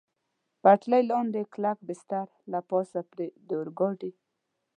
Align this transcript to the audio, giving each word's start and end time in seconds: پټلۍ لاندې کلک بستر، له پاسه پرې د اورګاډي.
پټلۍ 0.61 1.03
لاندې 1.11 1.41
کلک 1.53 1.77
بستر، 1.87 2.27
له 2.51 2.59
پاسه 2.69 2.99
پرې 3.11 3.27
د 3.47 3.49
اورګاډي. 3.59 4.11